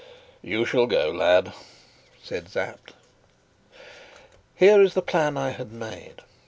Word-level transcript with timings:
"You 0.41 0.65
shall 0.65 0.87
go, 0.87 1.11
lad," 1.11 1.53
said 2.23 2.49
Sapt. 2.49 2.93
Here 4.55 4.81
is 4.81 4.95
the 4.95 5.03
plan 5.03 5.37
I 5.37 5.51
had 5.51 5.71
made. 5.71 6.23